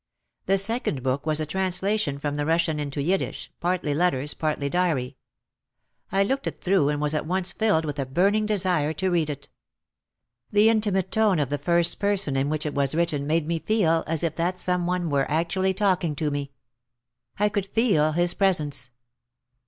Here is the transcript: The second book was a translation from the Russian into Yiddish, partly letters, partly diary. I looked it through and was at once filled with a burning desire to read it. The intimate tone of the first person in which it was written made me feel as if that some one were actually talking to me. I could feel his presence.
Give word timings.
The 0.47 0.57
second 0.57 1.03
book 1.03 1.27
was 1.27 1.39
a 1.39 1.45
translation 1.45 2.17
from 2.17 2.35
the 2.35 2.45
Russian 2.47 2.79
into 2.79 3.03
Yiddish, 3.03 3.51
partly 3.59 3.93
letters, 3.93 4.33
partly 4.33 4.67
diary. 4.67 5.15
I 6.11 6.23
looked 6.23 6.47
it 6.47 6.57
through 6.57 6.89
and 6.89 6.99
was 6.99 7.13
at 7.13 7.27
once 7.27 7.51
filled 7.51 7.85
with 7.85 7.99
a 7.99 8.07
burning 8.07 8.47
desire 8.47 8.93
to 8.93 9.11
read 9.11 9.29
it. 9.29 9.47
The 10.51 10.69
intimate 10.69 11.11
tone 11.11 11.37
of 11.37 11.49
the 11.51 11.59
first 11.59 11.99
person 11.99 12.35
in 12.35 12.49
which 12.49 12.65
it 12.65 12.73
was 12.73 12.95
written 12.95 13.27
made 13.27 13.45
me 13.47 13.59
feel 13.59 14.03
as 14.07 14.23
if 14.23 14.35
that 14.37 14.57
some 14.57 14.87
one 14.87 15.07
were 15.07 15.29
actually 15.29 15.75
talking 15.75 16.15
to 16.15 16.31
me. 16.31 16.51
I 17.37 17.47
could 17.49 17.67
feel 17.67 18.13
his 18.13 18.33
presence. 18.33 18.89